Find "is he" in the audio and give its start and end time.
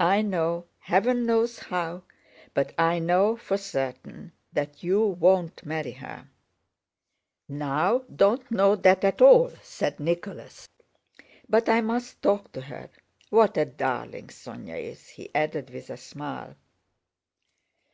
14.78-15.34